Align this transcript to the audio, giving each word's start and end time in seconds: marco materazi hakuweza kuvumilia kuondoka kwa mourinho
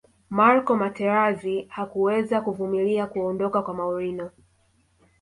marco 0.29 0.75
materazi 0.75 1.65
hakuweza 1.69 2.41
kuvumilia 2.41 3.07
kuondoka 3.07 3.61
kwa 3.61 3.73
mourinho 3.73 4.31